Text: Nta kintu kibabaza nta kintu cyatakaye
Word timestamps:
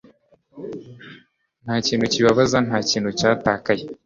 Nta 1.63 1.75
kintu 1.87 2.05
kibabaza 2.13 2.57
nta 2.67 2.77
kintu 2.89 3.09
cyatakaye 3.19 3.83